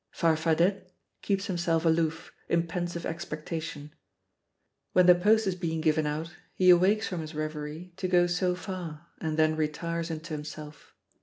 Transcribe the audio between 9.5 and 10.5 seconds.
retires into